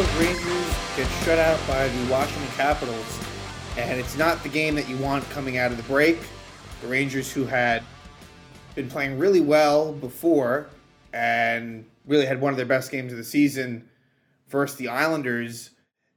[0.00, 3.20] York Rangers get shut out by the Washington Capitals,
[3.76, 6.18] and it's not the game that you want coming out of the break.
[6.80, 7.82] The Rangers, who had
[8.74, 10.70] been playing really well before
[11.12, 13.90] and really had one of their best games of the season
[14.48, 15.68] versus the Islanders,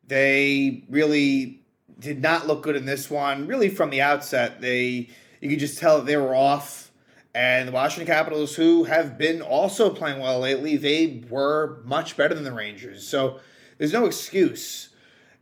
[0.07, 1.59] they really
[1.99, 3.47] did not look good in this one.
[3.47, 5.09] Really, from the outset, they
[5.41, 6.89] you could just tell that they were off.
[7.35, 12.33] And the Washington Capitals, who have been also playing well lately, they were much better
[12.33, 13.05] than the Rangers.
[13.05, 13.41] So
[13.77, 14.89] there's no excuse,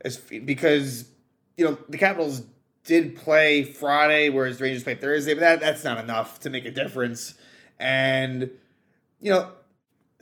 [0.02, 1.06] as because
[1.56, 2.42] you know the Capitals
[2.84, 6.64] did play Friday, whereas the Rangers played Thursday, but that that's not enough to make
[6.64, 7.34] a difference.
[7.78, 8.50] And
[9.20, 9.52] you know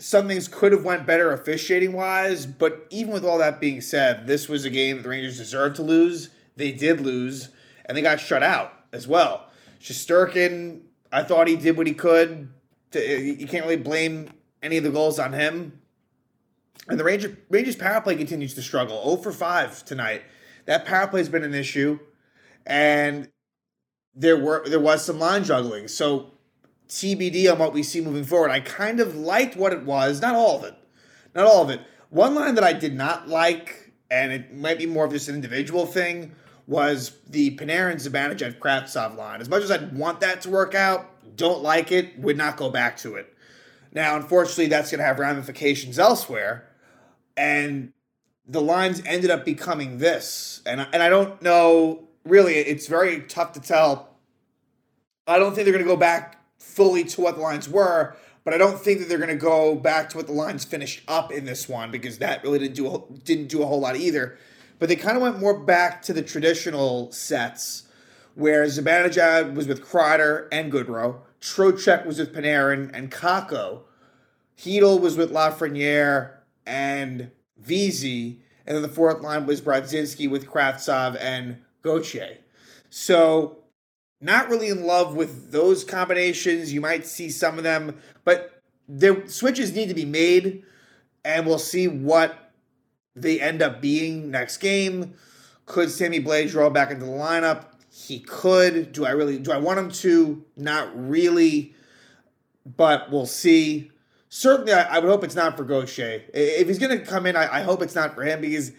[0.00, 4.26] some things could have went better officiating wise, but even with all that being said,
[4.26, 6.30] this was a game that the Rangers deserved to lose.
[6.56, 7.50] They did lose,
[7.84, 9.46] and they got shut out as well.
[9.78, 10.80] Shesterkin,
[11.12, 12.48] I thought he did what he could.
[12.92, 14.30] To, you can't really blame
[14.62, 15.80] any of the goals on him.
[16.88, 19.02] And the Ranger, Rangers power play continues to struggle.
[19.04, 20.22] 0 for 5 tonight.
[20.66, 21.98] That power play has been an issue,
[22.66, 23.28] and
[24.14, 25.88] there were there was some line juggling.
[25.88, 26.32] So
[26.88, 28.50] TBD on what we see moving forward.
[28.50, 30.74] I kind of liked what it was, not all of it,
[31.34, 31.80] not all of it.
[32.10, 35.36] One line that I did not like, and it might be more of just an
[35.36, 36.34] individual thing,
[36.66, 39.40] was the Panarin Zibanejad Kravtsov line.
[39.40, 42.70] As much as I'd want that to work out, don't like it, would not go
[42.70, 43.32] back to it.
[43.92, 46.68] Now, unfortunately, that's going to have ramifications elsewhere,
[47.36, 47.92] and
[48.46, 52.54] the lines ended up becoming this, and and I don't know really.
[52.54, 54.16] It's very tough to tell.
[55.26, 58.54] I don't think they're going to go back fully to what the lines were, but
[58.54, 61.32] I don't think that they're going to go back to what the lines finished up
[61.32, 64.38] in this one because that really didn't do a, didn't do a whole lot either.
[64.78, 67.84] But they kind of went more back to the traditional sets,
[68.34, 73.82] where Zibanejad was with Kreider and Goodrow, Trocheck was with Panarin and Kakko,
[74.58, 76.32] Chytil was with Lafreniere
[76.66, 82.38] and Vesey, and then the fourth line was Brodzinski with Kravtsov and Gauthier.
[82.90, 83.58] So
[84.20, 86.72] not really in love with those combinations.
[86.72, 90.62] You might see some of them, but the switches need to be made,
[91.24, 92.52] and we'll see what
[93.16, 95.14] they end up being next game.
[95.64, 97.69] Could Sammy Blais roll back into the lineup?
[98.06, 98.92] He could.
[98.92, 99.38] Do I really?
[99.38, 100.44] Do I want him to?
[100.56, 101.74] Not really,
[102.64, 103.90] but we'll see.
[104.28, 106.22] Certainly, I, I would hope it's not for Gauthier.
[106.32, 108.72] If he's going to come in, I, I hope it's not for him because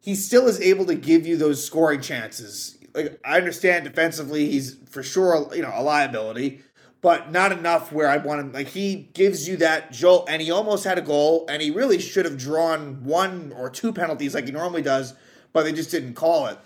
[0.00, 4.76] he still is able to give you those scoring chances like I understand defensively he's
[4.88, 6.62] for sure you know a liability,
[7.02, 8.52] but not enough where I want him.
[8.52, 12.00] Like he gives you that jolt, and he almost had a goal, and he really
[12.00, 15.14] should have drawn one or two penalties like he normally does,
[15.52, 16.58] but they just didn't call it.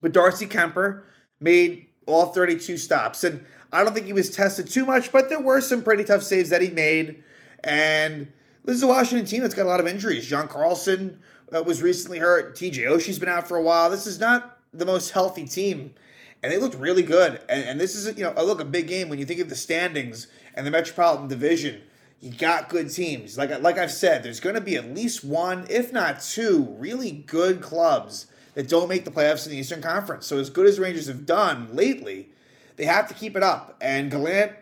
[0.00, 1.02] But Darcy Kuemper
[1.40, 5.40] made all 32 stops, and I don't think he was tested too much, but there
[5.40, 7.22] were some pretty tough saves that he made,
[7.62, 8.32] and.
[8.68, 10.26] This is a Washington team that's got a lot of injuries.
[10.26, 11.20] John Carlson
[11.56, 12.54] uh, was recently hurt.
[12.54, 13.88] TJ Oshie's been out for a while.
[13.88, 15.94] This is not the most healthy team,
[16.42, 17.40] and they looked really good.
[17.48, 19.48] And, and this is you know, a look a big game when you think of
[19.48, 21.80] the standings and the Metropolitan Division.
[22.20, 23.38] You got good teams.
[23.38, 27.10] Like like I've said, there's going to be at least one, if not two, really
[27.10, 30.26] good clubs that don't make the playoffs in the Eastern Conference.
[30.26, 32.30] So as good as Rangers have done lately,
[32.76, 33.76] they have to keep it up.
[33.80, 34.52] And Gallant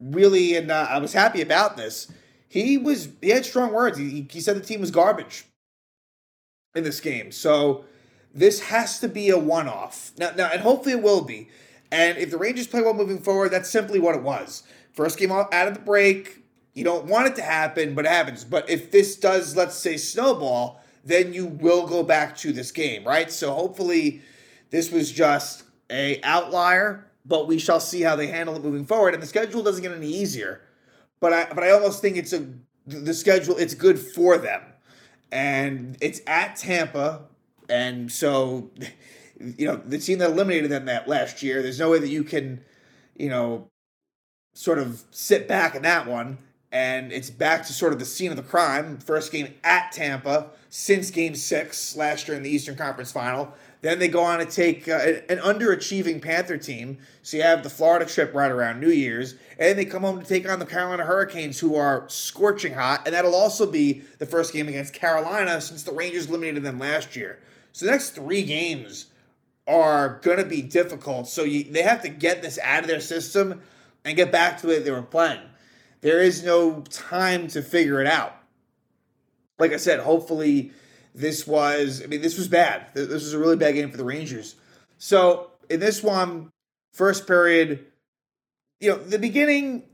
[0.00, 2.10] really, and uh, I was happy about this.
[2.48, 3.98] He was he had strong words.
[3.98, 5.44] He, he said the team was garbage
[6.74, 7.32] in this game.
[7.32, 7.84] So
[8.32, 10.12] this has to be a one off.
[10.18, 11.48] Now, now, and hopefully it will be.
[11.90, 14.62] And if the Rangers play well moving forward, that's simply what it was.
[14.92, 16.42] First game out of the break,
[16.74, 18.44] you don't want it to happen, but it happens.
[18.44, 23.04] But if this does, let's say, snowball, then you will go back to this game,
[23.04, 23.30] right?
[23.30, 24.22] So hopefully
[24.70, 29.14] this was just a outlier, but we shall see how they handle it moving forward.
[29.14, 30.62] And the schedule doesn't get any easier.
[31.20, 32.46] But I but I almost think it's a
[32.86, 34.62] the schedule it's good for them.
[35.32, 37.22] And it's at Tampa,
[37.68, 38.70] and so,
[39.40, 42.24] you know, the team that eliminated them that last year, there's no way that you
[42.24, 42.64] can,
[43.16, 43.68] you know,
[44.54, 46.38] sort of sit back in that one.
[46.76, 48.98] And it's back to sort of the scene of the crime.
[48.98, 53.54] First game at Tampa since game six last year in the Eastern Conference final.
[53.80, 54.98] Then they go on to take uh,
[55.30, 56.98] an underachieving Panther team.
[57.22, 59.36] So you have the Florida trip right around New Year's.
[59.58, 63.04] And they come home to take on the Carolina Hurricanes, who are scorching hot.
[63.06, 67.16] And that'll also be the first game against Carolina since the Rangers eliminated them last
[67.16, 67.38] year.
[67.72, 69.06] So the next three games
[69.66, 71.26] are going to be difficult.
[71.26, 73.62] So you, they have to get this out of their system
[74.04, 75.40] and get back to the way they were playing.
[76.00, 78.34] There is no time to figure it out.
[79.58, 80.72] Like I said, hopefully
[81.14, 82.88] this was, I mean, this was bad.
[82.94, 84.56] This was a really bad game for the Rangers.
[84.98, 86.50] So in this one,
[86.92, 87.86] first period,
[88.80, 89.84] you know, the beginning,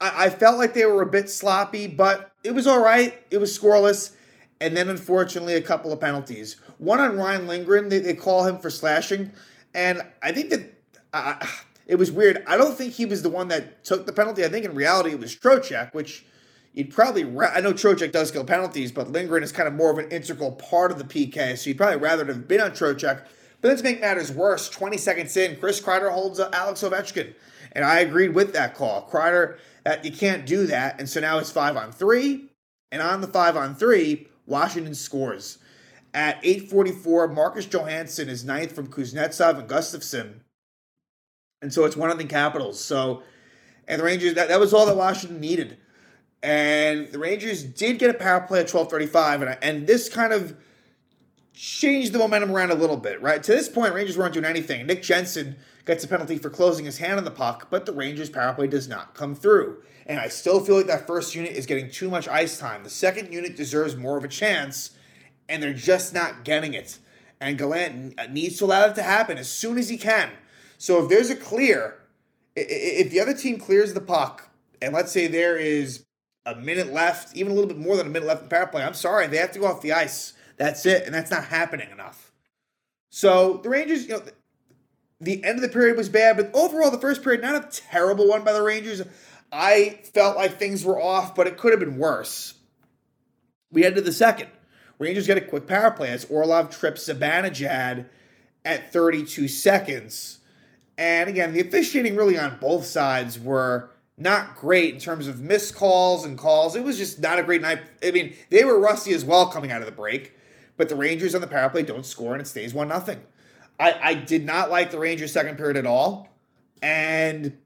[0.00, 3.22] I, I felt like they were a bit sloppy, but it was all right.
[3.30, 4.12] It was scoreless.
[4.60, 6.56] and then unfortunately a couple of penalties.
[6.78, 9.32] One on Ryan Lindgren, they, they call him for slashing,
[9.74, 10.72] and I think that
[11.12, 11.46] uh,
[11.86, 12.44] it was weird.
[12.46, 14.44] I don't think he was the one that took the penalty.
[14.44, 16.24] I think in reality it was Trocheck, which
[16.72, 17.24] you'd probably.
[17.24, 20.10] Ra- I know Trocheck does kill penalties, but Lindgren is kind of more of an
[20.10, 23.26] integral part of the PK, so you'd probably rather have been on Trocheck.
[23.60, 27.34] But then to make matters worse, 20 seconds in, Chris Kreider holds uh, Alex Ovechkin,
[27.72, 29.08] and I agreed with that call.
[29.10, 29.58] Kreider,
[30.02, 32.48] you can't do that, and so now it's five on three,
[32.90, 35.58] and on the five on three, Washington scores.
[36.12, 40.40] At 8:44, Marcus Johansson is ninth from Kuznetsov and Gustafsson,
[41.62, 42.82] and so it's one of the Capitals.
[42.82, 43.22] So,
[43.88, 45.78] and the Rangers that, that was all that Washington needed,
[46.42, 50.56] and the Rangers did get a power play at 12:35, and and this kind of
[51.52, 53.42] changed the momentum around a little bit, right?
[53.42, 54.86] To this point, Rangers weren't doing anything.
[54.86, 58.30] Nick Jensen gets a penalty for closing his hand on the puck, but the Rangers
[58.30, 59.82] power play does not come through.
[60.06, 62.82] And I still feel like that first unit is getting too much ice time.
[62.82, 64.92] The second unit deserves more of a chance,
[65.48, 66.98] and they're just not getting it.
[67.40, 70.30] And Gallant needs to allow that to happen as soon as he can.
[70.80, 71.98] So if there's a clear,
[72.56, 74.48] if the other team clears the puck,
[74.80, 76.06] and let's say there is
[76.46, 78.82] a minute left, even a little bit more than a minute left in power play,
[78.82, 80.32] I'm sorry, they have to go off the ice.
[80.56, 82.32] That's it, and that's not happening enough.
[83.10, 84.22] So the Rangers, you know,
[85.20, 88.26] the end of the period was bad, but overall, the first period, not a terrible
[88.26, 89.02] one by the Rangers.
[89.52, 92.54] I felt like things were off, but it could have been worse.
[93.70, 94.48] We head to the second.
[94.98, 98.06] Rangers get a quick power play as Orlov trips Zibanejad
[98.64, 100.38] at 32 seconds.
[101.00, 105.74] And again, the officiating really on both sides were not great in terms of missed
[105.74, 106.76] calls and calls.
[106.76, 107.80] It was just not a great night.
[108.04, 110.36] I mean, they were rusty as well coming out of the break,
[110.76, 113.18] but the Rangers on the power play don't score and it stays 1 nothing.
[113.78, 116.28] I, I did not like the Rangers second period at all.
[116.82, 117.56] And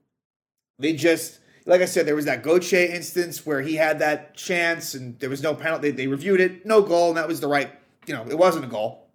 [0.79, 4.95] they just like I said, there was that Gauthier instance where he had that chance
[4.95, 5.91] and there was no penalty.
[5.91, 7.71] They reviewed it, no goal, and that was the right,
[8.07, 9.09] you know, it wasn't a goal.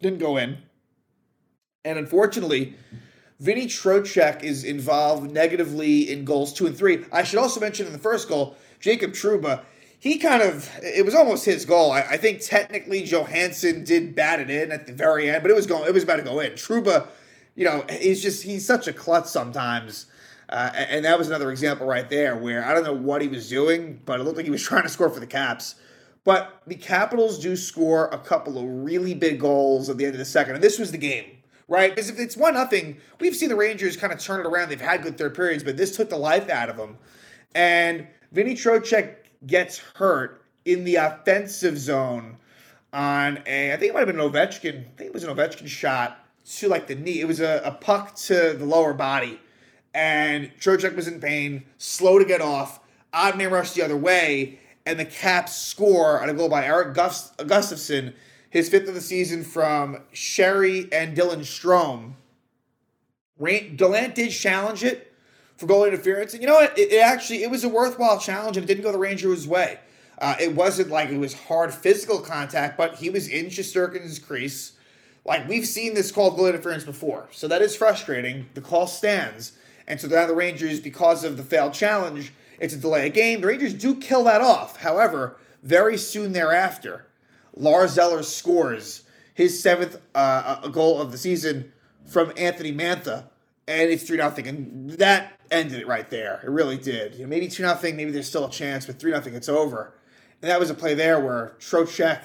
[0.00, 0.58] Didn't go in.
[1.84, 2.74] And unfortunately,
[3.40, 7.04] Vinny Trocheck is involved negatively in goals two and three.
[7.12, 9.62] I should also mention in the first goal, Jacob Trouba,
[10.00, 11.92] he kind of, it was almost his goal.
[11.92, 15.54] I, I think technically Johansson did bat it in at the very end, but it
[15.54, 16.52] was going, it was about to go in.
[16.52, 17.06] Trouba,
[17.54, 20.06] you know, he's just, he's such a klutz sometimes
[20.48, 23.48] uh, and that was another example right there where I don't know what he was
[23.48, 25.74] doing, but it looked like he was trying to score for the Caps.
[26.24, 30.18] But the Capitals do score a couple of really big goals at the end of
[30.18, 31.24] the second, and this was the game,
[31.68, 31.94] right?
[31.94, 34.70] Because if it's one nothing, we've seen the Rangers kind of turn it around.
[34.70, 36.98] They've had good third periods, but this took the life out of them.
[37.54, 39.16] And Vinny Trocheck
[39.46, 42.36] gets hurt in the offensive zone
[42.92, 44.80] on a, I think it might have been an Ovechkin.
[44.80, 46.24] I think it was an Ovechkin shot
[46.56, 47.20] to like the knee.
[47.20, 49.38] It was a, a puck to the lower body
[49.94, 52.80] and Trocheck was in pain, slow to get off.
[53.12, 56.94] Odd man rushed the other way, and the Caps score on a goal by Erik
[56.94, 58.14] Gust- Gustafsson,
[58.50, 62.14] his fifth of the season from Sheary and Dylan Strome.
[63.76, 65.12] Gallant did challenge it
[65.56, 66.78] for goal interference, and you know what?
[66.78, 69.78] It, it, actually it was a worthwhile challenge, and it didn't go the Rangers' way.
[70.18, 74.72] Uh, it wasn't like it was hard physical contact, but he was in Shesterkin's crease.
[75.24, 78.46] Like we've seen this called goal interference before, so that is frustrating.
[78.54, 79.52] The call stands.
[79.86, 83.40] And so now the Rangers, because of the failed challenge, it's a delay of game.
[83.40, 84.78] The Rangers do kill that off.
[84.78, 87.06] However, very soon thereafter,
[87.58, 89.02] Lars Eller scores
[89.34, 91.72] his seventh uh, goal of the season
[92.06, 93.24] from Anthony Mantha,
[93.66, 94.34] and it's 3 0.
[94.46, 96.40] And that ended it right there.
[96.42, 97.14] It really did.
[97.14, 99.92] You know, maybe 2 0, maybe there's still a chance, but 3 0, it's over.
[100.40, 102.22] And that was a play there where Trocheck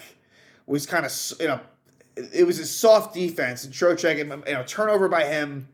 [0.66, 1.60] was kind of, you know,
[2.16, 5.68] it was a soft defense, and Trocheck, you know, turnover by him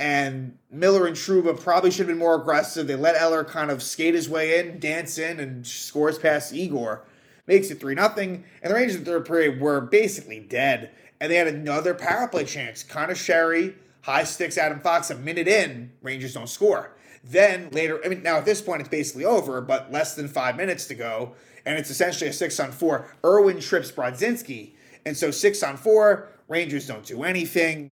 [0.00, 2.86] and Miller and Trouba probably should have been more aggressive.
[2.86, 7.04] They let Eller kind of skate his way in, dance in, and scores past Igor.
[7.48, 8.14] Makes it 3 0.
[8.16, 10.90] And the Rangers in the third period were basically dead.
[11.20, 12.84] And they had another power play chance.
[12.84, 15.90] Conor Sheary, high sticks Adam Fox a minute in.
[16.02, 16.94] Rangers don't score.
[17.24, 20.56] Then later, I mean, now at this point it's basically over, but less than five
[20.56, 21.34] minutes to go.
[21.64, 23.08] And it's essentially a six on four.
[23.24, 24.72] Irwin trips Brodzinski.
[25.06, 27.88] And so six on four, Rangers don't do anything.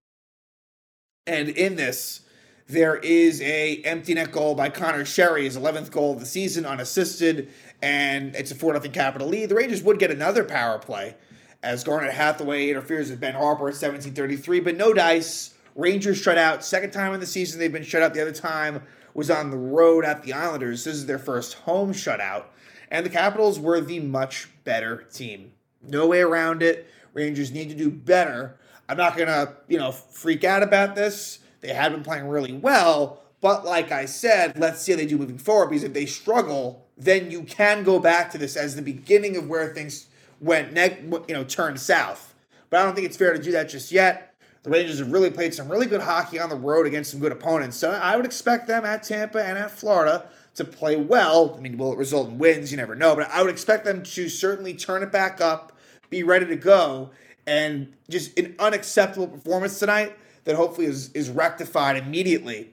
[1.26, 2.20] And in this,
[2.68, 6.66] there is a empty net goal by Conor Sheary, his 11th goal of the season,
[6.66, 7.48] unassisted,
[7.80, 9.48] and it's a 4 0 capital lead.
[9.48, 11.14] The Rangers would get another power play
[11.62, 15.54] as Garnet Hathaway interferes with Ben Harpur at 1733, but no dice.
[15.74, 16.64] Rangers shut out.
[16.64, 18.14] Second time in the season they've been shut out.
[18.14, 18.82] The other time
[19.14, 20.84] was on the road at the Islanders.
[20.84, 22.46] This is their first home shutout.
[22.90, 25.52] And the Capitals were the much better team.
[25.82, 26.88] No way around it.
[27.12, 28.58] Rangers need to do better
[28.88, 31.40] I'm not going to, you know, freak out about this.
[31.66, 33.22] They had been playing really well.
[33.40, 36.86] But like I said, let's see how they do moving forward because if they struggle,
[36.96, 40.06] then you can go back to this as the beginning of where things
[40.40, 42.34] went you know turned south.
[42.70, 44.34] But I don't think it's fair to do that just yet.
[44.62, 47.32] The Rangers have really played some really good hockey on the road against some good
[47.32, 47.76] opponents.
[47.76, 51.54] So I would expect them at Tampa and at Florida to play well.
[51.56, 52.70] I mean, will it result in wins?
[52.70, 53.16] You never know.
[53.16, 55.72] But I would expect them to certainly turn it back up,
[56.10, 57.10] be ready to go,
[57.46, 62.70] and just an unacceptable performance tonight that hopefully is, is rectified immediately.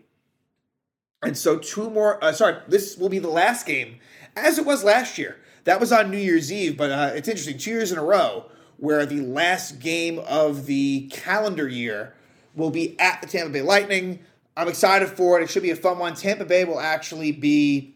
[1.21, 3.97] And so, two more, uh, sorry, this will be the last game,
[4.35, 5.37] as it was last year.
[5.65, 8.45] That was on New Year's Eve, but uh, it's interesting, two years in a row,
[8.77, 12.13] where the last game of the calendar year
[12.55, 14.19] will be at the Tampa Bay Lightning.
[14.55, 15.43] I'm excited for it.
[15.43, 16.13] It should be a fun one.
[16.13, 17.95] Tampa Bay will actually be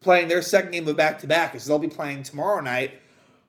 [0.00, 3.00] playing their second game of back to back, as they'll be playing tomorrow night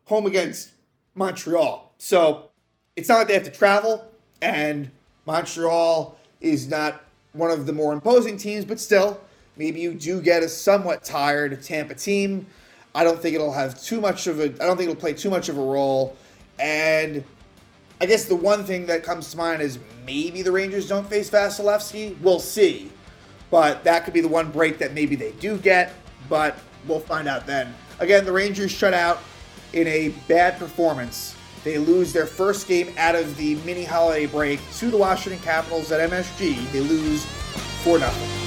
[0.06, 0.72] home against
[1.16, 1.94] Montreal.
[1.98, 2.52] So
[2.96, 4.13] it's not like they have to travel,
[4.44, 4.92] and
[5.26, 9.20] Montreal is not one of the more imposing teams, but still,
[9.56, 12.46] maybe you do get a somewhat tired Tampa team.
[12.94, 14.44] I don't think it'll have too much of a.
[14.44, 16.16] I don't think it'll play too much of a role.
[16.60, 17.24] And
[18.02, 21.30] I guess the one thing that comes to mind is maybe the Rangers don't face
[21.30, 22.20] Vasilevskiy.
[22.20, 22.92] We'll see.
[23.50, 25.94] But that could be the one break that maybe they do get.
[26.28, 26.58] But
[26.88, 27.74] we'll find out then.
[28.00, 29.24] Again, the Rangers shut out
[29.72, 31.36] in a bad performance.
[31.64, 35.92] They lose their first game out of the mini holiday break to the Washington Capitals
[35.92, 36.72] at MSG.
[36.72, 37.26] They lose
[37.84, 38.43] 4 0.